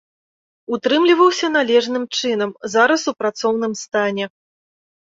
[0.77, 4.25] Утрымліваўся належным чынам, зараз у працоўным стане.